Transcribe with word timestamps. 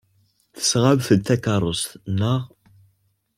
Tesɣamt-d 0.55 1.21
takeṛṛust, 1.27 1.87
naɣ? 2.19 2.41